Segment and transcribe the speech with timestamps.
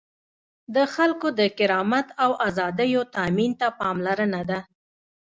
[0.75, 4.59] د خلکو د کرامت او آزادیو تأمین ته پاملرنه ده.